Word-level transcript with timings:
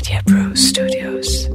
Media 0.00 0.22
Pro 0.24 0.54
Studios. 0.54 1.48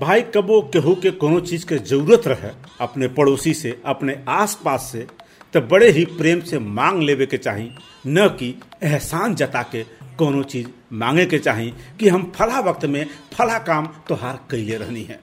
भाई 0.00 0.22
कबो 0.34 0.60
केहू 0.72 0.94
के 1.02 1.10
कोनो 1.22 1.40
चीज़ 1.50 1.66
के 1.66 1.76
ज़रूरत 1.90 2.26
रहे 2.28 2.50
अपने 2.84 3.08
पड़ोसी 3.18 3.52
से 3.54 3.70
अपने 3.92 4.16
आस 4.28 4.54
पास 4.64 4.88
से 4.92 5.06
तो 5.54 5.60
बड़े 5.72 5.90
ही 5.98 6.04
प्रेम 6.18 6.40
से 6.50 6.58
मांग 6.78 7.02
लेवे 7.02 7.26
के 7.26 7.36
चाही 7.46 7.70
न 8.06 8.28
कि 8.38 8.54
एहसान 8.90 9.34
जता 9.42 9.62
के 9.74 9.82
कोनो 10.18 10.42
चीज़ 10.52 10.66
मांगे 11.02 11.24
के 11.32 11.38
चाही 11.38 11.72
कि 12.00 12.08
हम 12.08 12.30
फला 12.36 12.60
वक्त 12.70 12.84
में 12.94 13.04
फला 13.34 13.58
काम 13.70 13.86
तोहार 14.08 14.40
कैले 14.50 14.76
रहनी 14.84 15.02
है 15.10 15.20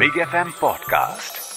Big 0.00 0.14
FM 0.26 0.50
Podcast. 0.60 1.49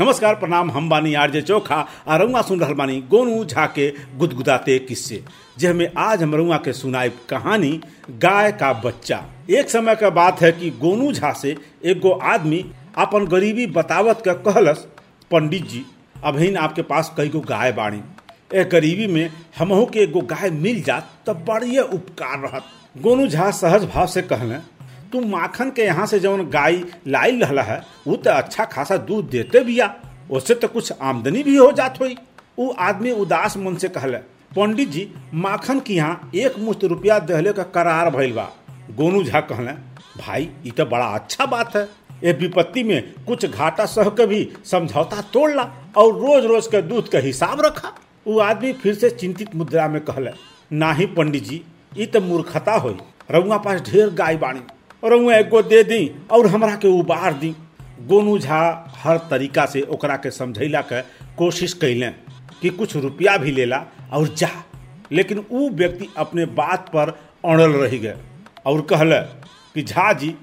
नमस्कार, 0.00 0.34
प्रणाम 0.34 0.70
हम 0.70 0.88
बानी 0.88 1.12
आरजे 1.14 1.40
चोखा 1.42 1.76
आ 2.08 2.16
रउआ 2.16 2.40
सुन 2.42 2.60
रहल 2.60 2.74
बानी 2.74 3.00
गोनू 3.10 3.44
झा 3.44 3.64
के 3.68 3.88
गुदगुदाते 4.16 4.78
किस्से। 4.78 5.22
जेमे 5.58 5.88
आज 5.98 6.22
हम 6.22 6.34
रउआ 6.34 6.56
के 6.56 6.72
सुनाई 6.72 7.08
कहानी, 7.28 7.70
गाय 8.10 8.52
का 8.52 8.72
बच्चा। 8.84 9.20
एक 9.50 9.70
समय 9.70 9.96
का 9.96 10.10
बात 10.10 10.42
है 10.42 10.52
कि 10.52 10.70
गोनू 10.80 11.12
झा 11.12 11.32
से 11.32 11.56
एगो 11.84 12.12
आदमी 12.12 12.64
अपन 12.98 13.26
गरीबी 13.26 13.66
बतावत 13.66 14.22
के 14.24 14.34
कहलस, 14.44 14.86
पंडित 15.30 15.66
जी 15.68 15.84
अभिन 16.24 16.56
आपके 16.56 16.82
पास 16.84 17.12
कई 17.16 17.28
गो 17.28 17.40
गाय 17.40 17.72
बाड़ी। 17.72 18.00
ए 18.54 18.64
गरीबी 18.64 19.06
में 19.06 19.30
हमहू 19.58 19.84
के 19.86 20.00
एगो 20.00 20.20
गाय 20.20 20.50
मिल 20.52 20.82
जात, 20.82 21.10
तब 21.26 21.44
बड़िए 21.48 21.80
उपकार 21.80 22.38
रहत। 22.40 23.02
गोनू 23.02 23.26
झा 23.26 23.50
सहज 23.52 23.84
भाव 23.84 24.06
से 24.06 24.22
कहले 24.22 24.77
तू 25.12 25.20
माखन 25.20 25.70
के 25.70 25.82
यहाँ 25.82 26.06
से 26.06 26.18
जौन 26.20 26.48
गाय 26.50 26.82
लाइल 27.06 27.42
रहला 27.42 27.62
है 27.62 27.82
वो 28.06 28.16
तो 28.16 28.30
अच्छा 28.30 28.64
खासा 28.66 28.96
दूध 28.98 29.28
देते 29.30 29.60
बिया। 29.60 29.94
उससे 30.30 30.54
तो 30.54 30.68
कुछ 30.68 30.92
आमदनी 30.92 31.42
भी 31.42 31.56
हो 31.56 31.70
जात 31.72 32.00
हुई। 32.00 32.16
वो 32.58 32.68
आदमी 32.80 33.10
उदास 33.12 33.56
मन 33.56 33.76
से 33.76 33.88
कहले, 33.88 34.18
पंडित 34.56 34.88
जी, 34.88 35.08
माखन 35.34 35.80
के 35.80 35.94
यहाँ 35.94 36.30
एक 36.36 36.58
मुश्त 36.58 36.84
रुपया 36.84 37.18
दहले 37.20 37.52
का 37.52 37.62
करार 37.64 38.10
भइल 38.10 38.32
बा। 38.32 38.48
गोनू 38.90 39.22
झा 39.24 39.40
कहले, 39.42 39.72
भाई 40.18 40.50
ये 40.64 40.70
तो 40.70 40.84
बड़ा 40.86 41.06
अच्छा 41.06 41.46
बात 41.46 41.76
है। 41.76 41.88
ये 42.24 42.32
विपत्ति 42.34 42.82
में 42.82 43.14
कुछ 43.26 43.44
घाटा 43.46 43.84
सह 43.86 44.08
के 44.10 44.26
भी 44.26 44.48
समझौता 44.64 45.20
तोड़ 45.32 45.50
ला 45.50 45.62
और 45.96 46.12
रोज 46.14 46.44
रोज 46.44 46.66
के 46.66 46.82
दूध 46.82 47.08
का 47.08 47.18
हिसाब 47.20 47.60
रखा। 47.60 47.94
वो 48.26 48.38
आदमी 48.40 48.72
फिर 48.74 48.94
से 48.94 49.10
चिंतित 49.10 49.54
मुद्रा 49.54 49.86
में 49.88 50.00
कहले, 50.02 50.30
नाही 50.70 51.06
पंडित 51.08 51.44
जी 51.44 51.62
ये 51.96 52.06
तो 52.06 52.20
मूर्खता 52.20 52.72
हुई। 52.74 52.96
रउआ 53.30 53.56
पास 53.58 53.80
ढेर 53.82 54.10
गाय 54.10 54.36
बाणी। 54.36 54.60
रउआ 55.02 55.34
एगो 55.34 55.62
दे 55.62 55.82
दी 55.84 56.10
और 56.32 56.46
हमरा 56.46 56.74
के 56.76 56.88
उबार 57.00 57.32
दी। 57.32 57.54
गोनू 58.08 58.38
झा 58.38 58.60
हर 58.96 59.18
तरीका 59.30 59.64
से 59.66 59.80
ओकरा 59.94 60.16
के 60.16 60.30
समझैला 60.30 60.80
के 60.92 61.00
कोशिश 61.38 61.72
कैले 61.82 62.08
कि 62.62 62.68
कुछ 62.78 62.96
रुपया 62.96 63.36
भी 63.38 63.50
लेला 63.52 63.84
और 64.12 64.28
जा। 64.38 64.50
लेकिन 65.12 65.44
ऊ 65.50 65.68
व्यक्ति 65.70 66.08
अपने 66.18 66.44
बात 66.58 66.88
पर 66.88 67.08
अड़ल 67.44 67.72
रह 67.72 67.96
गए 67.98 68.14
और 68.66 68.80
कहले 68.90 69.20
कि, 69.74 69.82
झा 69.82 70.12
जी, 70.12 70.34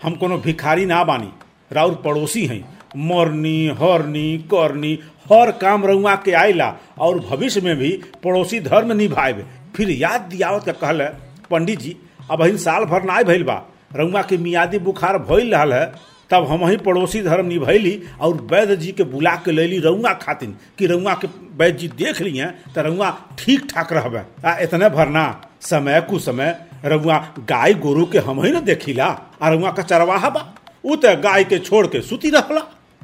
हम 0.00 0.14
कोनो 0.16 0.38
भिखारी 0.38 0.86
ना 0.86 1.02
बानी, 1.04 1.30
राउर 1.72 1.94
पड़ोसी 2.04 2.44
हैं, 2.46 2.60
मरनी, 2.96 3.68
हरनी, 3.80 4.38
करनी, 4.52 4.98
हर 5.32 5.50
काम 5.60 5.84
रउआ 5.86 6.14
के 6.24 6.32
आइला 6.32 6.74
और 6.98 7.18
भविष्य 7.20 7.60
में 7.60 7.76
भी 7.76 7.90
पड़ोसी 8.24 8.60
धर्म 8.60 8.92
निभाए 8.96 9.44
फिर 9.76 9.90
याद 9.90 10.20
दियावत 10.20 10.64
के 10.64 10.72
कहल, 10.72 11.04
पंडित 11.50 11.78
जी, 11.80 11.96
अब 12.30 12.56
साल 12.56 12.84
भर 12.84 13.02
ना 13.02 13.22
भइल 13.22 13.42
बा 13.42 13.64
रउआ 13.90 14.22
के 14.22 14.36
मियादी 14.38 14.78
बुखार 14.78 15.18
भइल 15.18 15.54
रहल 15.54 15.72
है, 15.72 15.86
तब 16.30 16.46
हम 16.50 16.66
ही 16.68 16.76
पड़ोसी 16.76 17.22
धर्म 17.22 17.46
निभैली 17.46 18.00
और 18.20 18.34
वैद्य 18.50 18.76
जी 18.76 18.90
के 18.92 19.04
बुला 19.04 19.34
के 19.44 19.52
लैली 19.52 19.78
रउआ 19.80 20.12
खातिन 20.22 20.56
कि 20.78 20.86
रउआ 20.86 21.14
के 21.14 21.28
वैद्य 21.58 21.78
जी 21.78 21.88
देख 22.04 22.20
लिए 22.22 22.46
तो 22.74 22.82
रउआ 22.82 23.10
ठीक 23.38 23.66
ठाक 23.70 23.92
रहबे। 23.92 24.22
आ 24.48 24.56
इतने 24.62 24.88
भरना 24.90 25.24
समय 25.60 26.00
कु 26.10 26.18
समय 26.18 26.56
रउआ 26.84 27.18
गाय 27.48 27.74
गोरु 27.74 28.04
के 28.06 28.18
हम 28.18 28.42
ही 28.44 28.50
न 28.52 28.60
देखिला, 28.64 29.06
आ 29.42 29.48
रउआ 29.48 29.70
का 29.72 29.82
चरवाहा 29.82 30.30
बा 30.30 30.46
उ 30.84 30.96
तो 30.96 31.16
गाय 31.22 31.44
के 31.44 31.58
छोड़ 31.58 31.86
के 31.86 32.00
सुती 32.02 32.30
रहला। 32.30 32.62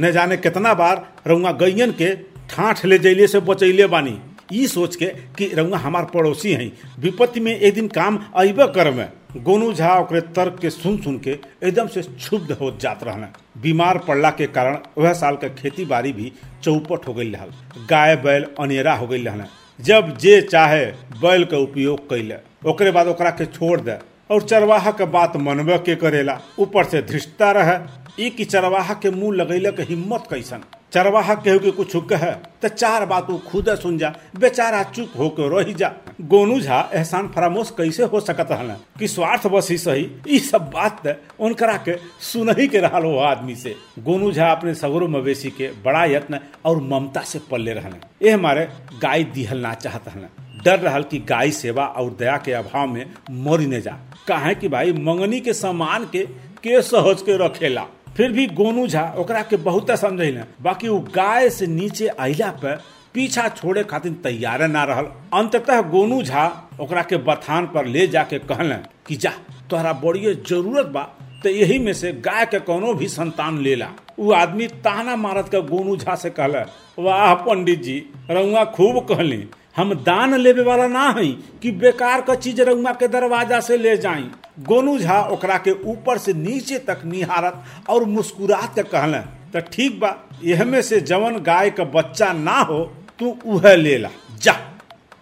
न 0.00 0.10
जाने 0.12 0.36
कितना 0.36 0.74
बार 0.74 1.06
रउआ 1.26 1.52
गैयन 1.52 1.92
के 1.92 2.14
ठाठ 2.50 2.84
ले 2.84 2.98
जैले 2.98 3.26
से 3.26 3.40
बचैले 3.40 3.86
बानी। 3.86 4.18
ई 4.52 4.66
सोच 4.66 4.96
के 4.96 5.06
कि 5.38 5.46
रउआ 5.54 5.78
हमार 5.78 6.04
पड़ोसी 6.04 6.52
हैं। 6.52 6.72
विपत्ति 7.00 7.40
में 7.40 7.56
एक 7.56 7.74
दिन 7.74 7.88
काम 7.88 8.18
अबे 8.34 8.66
कर 8.74 8.90
में 8.90 9.08
गोनू 9.42 9.72
झा 9.72 9.98
ओकरे 9.98 10.20
तर्क 10.20 10.58
के 10.60 10.70
सुन 10.70 10.96
सुन 11.02 11.18
के 11.18 11.38
एकदम 11.64 11.86
से 11.86 12.02
क्षुब्ध 12.02 12.52
हो 12.52 12.70
जात 12.80 13.04
रहना 13.04 13.32
बीमार 13.62 13.98
पड़ला 13.98 14.30
के 14.30 14.46
कारण 14.46 14.78
वह 14.98 15.12
साल 15.12 15.36
का 15.36 15.48
खेती 15.48 15.84
बाड़ी 15.84 16.12
भी 16.12 16.32
चौपट 16.62 17.08
हो 17.08 17.14
गई 17.14 17.30
रहल। 17.30 17.84
गाय, 17.90 18.16
बैल 18.16 18.46
अनेरा 18.60 18.94
हो 18.94 19.06
गई 19.06 19.24
रहना 19.24 19.46
जब 19.80 20.16
जे 20.16 20.40
चाहे, 20.42 20.86
बैल 21.20 21.44
के 21.44 21.56
उपयोग 21.56 22.10
कैले। 22.10 22.36
ओकरे 22.66 22.90
बाद 22.90 23.06
ओकरा 23.06 23.30
के 23.30 23.46
छोड़ 23.46 23.80
दे। 23.80 23.98
और 24.30 24.42
चरवाहा 24.42 24.90
के 24.90 25.04
बात 25.04 25.36
मनबे 25.36 25.78
के 25.78 25.94
करेला। 25.96 26.40
ऊपर 26.58 26.84
से 26.84 27.02
धृष्टता 27.02 27.50
रहे। 27.52 28.26
ई 28.26 28.30
की 28.30 28.44
चरवाहा 28.44 28.94
के 28.94 29.10
मुँह 29.10 29.36
लगैले 29.36 29.72
के 29.72 29.82
हिम्मत 29.82 30.24
कैसन? 30.30 30.62
चरवाहा 30.92 31.34
केहू 31.34 31.58
के 31.58 31.70
कुछ 31.70 31.92
कहे 31.96 32.30
तो 32.62 32.68
चार 32.68 33.06
बात 33.06 33.30
वो 33.30 33.38
खुद 33.38 33.74
सुन 33.74 33.98
जा। 33.98 34.14
बेचारा 34.36 34.82
चुप 34.82 35.12
होके 35.18 35.48
रही 35.48 35.74
जा। 35.74 35.94
गोनू 36.20 36.58
झा 36.60 36.78
एहसान 36.94 37.26
फरामोश 37.28 37.70
कैसे 37.70 38.02
हो 38.02 38.20
सकत 38.20 38.52
हल 38.52 38.68
कि 38.98 39.08
स्वार्थ 39.08 39.46
बस 39.46 39.70
ही 39.70 39.76
सही? 39.78 40.08
ई 40.28 40.38
सब 40.38 40.70
बात 40.74 41.02
उनकरा 41.40 41.76
के 41.78 41.96
सुनही 42.22 42.66
के 42.68 42.80
रहा 42.80 42.98
वो 42.98 43.18
आदमी 43.18 43.54
से। 43.56 43.74
गोनू 43.98 44.30
झा 44.32 44.50
अपने 44.52 44.74
सगरो 44.74 45.08
मवेशी 45.08 45.50
के 45.50 45.68
बड़ा 45.84 46.04
यत्न 46.04 46.40
और 46.64 46.80
ममता 46.82 47.22
से 47.22 47.38
पल्ले 47.50 47.72
रहने। 47.72 48.26
ये 48.26 48.30
हमारे 48.30 48.68
गाय 49.02 49.24
दिहल 49.24 49.58
ना 49.58 49.74
चाहत 49.74 50.08
हल 50.08 50.26
डर 50.64 50.80
रहल 50.80 51.02
कि 51.02 51.18
गाय 51.18 51.50
सेवा 51.50 51.86
और 51.86 52.10
दया 52.18 52.36
के 52.36 52.52
अभाव 52.52 52.86
में 52.86 53.04
मरी 53.30 53.66
न 53.66 53.80
जा। 53.80 53.98
काहे 54.28 54.54
कि 54.54 54.68
भाई 54.68 54.92
मंगनी 54.92 55.40
के 55.40 55.52
सामान 55.52 56.04
के 56.12 56.26
के 56.62 56.82
सहज 56.82 57.22
के 57.22 57.36
रखेला। 57.46 57.86
फिर 58.16 58.32
भी 58.32 58.46
गोनू 58.46 58.86
झा 58.86 59.12
ओकरा 59.18 59.42
के 59.42 59.56
बहुत 59.56 59.90
समझेला 59.90 60.44
बाकी 60.62 60.88
वो 60.88 60.98
गाय 61.14 61.50
से 61.50 61.66
नीचे 61.66 62.08
आइला 62.08 62.50
पे 62.64 62.74
पीछा 63.16 63.48
छोड़े 63.48 63.82
खातिर 63.90 64.12
तैयार 64.24 64.66
ना 64.68 64.82
रहल। 64.84 65.04
अंततः 65.38 65.80
गोनू 65.90 66.22
झा 66.22 66.44
ओकरा 66.80 67.02
के 67.02 67.16
बथान 67.28 67.66
पर 67.74 67.86
ले 67.86 68.06
जाके 68.06 68.38
कहलन 68.38 68.82
कि 69.06 69.16
जा, 69.16 69.30
तोहरा 69.70 69.92
बड़ी 70.04 70.34
ज़रूरत 70.48 70.86
बा 70.94 71.02
तो 71.42 71.48
यही 71.48 71.78
में 71.78 71.92
से 71.94 72.12
गाय 72.24 72.44
के 72.46 72.58
कोनो 72.60 72.92
भी 72.94 73.08
संतान 73.08 73.58
लेला। 73.62 73.88
वो 74.18 74.32
आदमी 74.32 74.66
ताना 74.84 75.14
मारत 75.16 75.48
के 75.50 75.60
गोनू 75.68 75.96
झा 75.96 76.14
से 76.16 76.30
कहला 76.30 76.64
वाह 76.98 77.34
पंडित 77.44 77.82
जी, 77.82 77.98
रउआ 78.30 78.64
खूब 78.74 78.98
कहली, 79.08 79.46
हम 79.76 79.94
दान 79.94 80.34
लेवे 80.34 80.62
वाला 80.64 80.86
ना 80.88 81.08
हई 81.16 81.30
कि 81.62 81.70
बेकार 81.72 82.20
का 82.28 82.34
चीज़ 82.34 82.62
रउआ 82.62 82.92
के 83.00 83.08
दरवाज़ा 83.08 83.60
से 83.60 83.76
ले 83.76 83.96
जाई? 83.96 84.30
गोनू 84.68 84.98
झा 84.98 85.20
ओकरा 85.32 85.56
के 85.58 85.70
ऊपर 85.90 86.18
से 86.18 86.32
नीचे 86.32 86.78
तक 86.88 87.02
निहारत 87.04 87.64
और 87.90 88.04
मुस्कुरात 88.08 88.74
के 88.74 88.82
कहले 88.82 89.18
तो 89.52 89.60
ठीक 89.72 89.98
बा 90.00 90.14
यह 90.44 90.64
में 90.64 90.80
से 90.82 91.00
जवन 91.10 91.38
गाय 91.46 91.70
का 91.70 91.84
बच्चा 91.96 92.32
ना 92.32 92.58
हो 92.60 92.78
तू 93.18 93.36
उह 93.46 93.74
ले 93.74 93.96
ला 93.98 94.10
जा। 94.42 94.56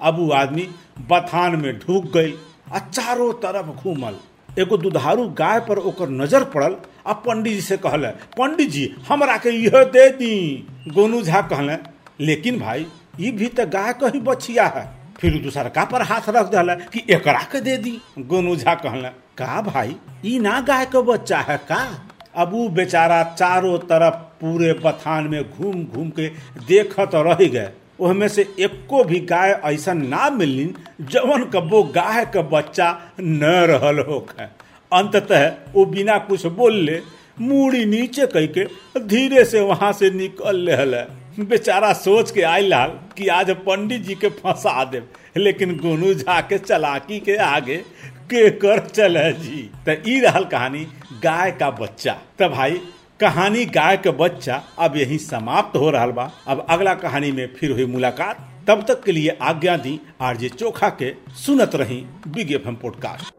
अब 0.00 0.18
वो 0.18 0.30
आदमी 0.32 0.68
बथान 1.10 1.56
में 1.56 1.78
ढूक 1.78 2.04
गई 2.14 2.34
आ 2.72 2.78
चारों 2.80 3.32
तरफ़ 3.42 3.66
घूमल। 3.72 4.16
एगो 4.58 4.76
दुधारू 4.76 5.28
गाय 5.38 5.60
पर 5.60 5.78
ओकर 5.80 6.08
नज़र 6.10 6.44
पड़ल 6.46 6.76
आ 7.06 7.12
पंडित 7.14 7.52
जी 7.54 7.60
से 7.60 7.76
कहले, 7.76 8.08
पंडित 8.08 8.70
जी, 8.70 8.94
हमरा 9.08 9.36
के 9.36 9.50
यह 9.50 9.82
दे 9.86 10.08
दी। 10.10 10.66
गोनू 10.88 11.22
झा 11.22 11.40
कहले, 11.42 11.76
लेकिन 12.20 12.58
भाई 12.60 12.86
ये 13.20 13.30
भी 13.30 13.48
तो 13.48 13.66
गाय 13.68 13.92
का 13.92 14.08
ही 14.08 14.20
बछिया 14.20 14.66
है। 14.66 14.88
फिर 15.18 15.40
दूसरका 15.42 15.84
पर 15.84 16.02
हाथ 16.02 16.28
रख 16.28 16.46
दिला 16.46 16.74
कि 16.74 17.04
एकरा 17.10 17.42
के 17.52 17.60
दे 17.60 17.76
दी? 17.76 18.00
गोनू 18.20 18.56
झा 18.56 18.74
कहले, 18.76 19.08
का 19.38 19.60
भाई, 19.62 19.96
ई 20.26 20.38
ना 20.38 20.60
गाय 20.60 20.86
का 20.86 21.00
बच्चा 21.02 21.38
है 21.40 21.56
का? 21.68 21.84
अब 22.34 22.52
वो 22.52 22.68
बेचारा 22.70 23.22
चारों 23.30 23.78
तरफ़ 23.80 24.14
पूरे 24.40 24.72
बथान 24.84 25.24
में 25.24 25.42
घूम 25.50 25.84
घूम 25.84 26.08
के 26.10 26.28
देखत 26.66 27.14
रह 27.16 27.34
गए। 27.34 27.70
ओहमे 27.98 28.28
से 28.28 28.42
एको 28.60 29.02
भी 29.04 29.20
गाय 29.22 29.50
ऐसा 29.64 29.92
ना 29.92 30.28
मिलिन 30.30 30.74
जवन 31.10 31.44
कबो 31.44 31.82
गाय 31.94 32.24
का 32.24 32.42
बच्चा 32.42 32.88
न 33.20 33.44
रहल 33.70 33.98
होखे। 34.08 34.44
अंततः 34.92 35.48
वो 35.74 35.84
बिना 35.86 36.18
कुछ 36.18 36.46
बोल 36.56 36.74
ले 36.76 37.00
मूड़ी 37.40 37.84
नीचे 37.84 38.26
कह 38.26 38.46
के 38.56 38.64
धीरे 39.00 39.44
से 39.44 39.60
वहाँ 39.60 39.92
से 39.92 40.10
निकल 40.10 40.68
रहा 40.70 41.44
बेचारा 41.44 41.92
सोच 41.92 42.30
के 42.30 42.42
आय 42.42 42.60
लाल 42.62 42.90
कि 43.16 43.28
आज 43.28 43.50
पंडित 43.66 44.02
जी 44.02 44.14
के 44.14 44.28
फंसा 44.32 44.84
दे 44.84 45.02
लेकिन 45.36 45.76
गोनू 45.78 46.12
झा 46.14 46.40
के 46.40 46.58
चलाकी 46.58 47.18
के 47.20 47.36
आगे 47.36 47.76
के 48.30 48.48
कर 48.50 48.78
चले 48.86 49.32
जी। 49.32 49.62
तो 49.88 49.92
ई 50.10 50.20
कहानी 50.50 50.86
गाय 51.22 51.50
का 51.50 51.70
बच्चा। 51.70 52.12
तो 52.38 52.48
भाई 52.48 52.80
कहानी 53.20 53.64
गाय 53.64 53.96
के 53.96 54.10
बच्चा 54.10 54.62
अब 54.78 54.96
यही 54.96 55.18
समाप्त 55.18 55.76
हो 55.76 55.90
रहा 55.90 56.06
बा। 56.06 56.32
अब 56.48 56.66
अगला 56.70 56.94
कहानी 56.94 57.32
में 57.32 57.54
फिर 57.54 57.70
हुई 57.70 57.86
मुलाकात। 57.86 58.64
तब 58.68 58.84
तक 58.88 59.04
के 59.04 59.12
लिए 59.12 59.38
आज्ञा 59.42 59.76
दी 59.76 60.00
आरजे 60.20 60.48
चोखा 60.48 60.88
के 60.88 61.14
सुनत 61.30 61.74
रही 61.74 62.06
बिग 62.28 62.52
एफ़ 62.52 62.68
पॉडकास्ट। 62.68 63.34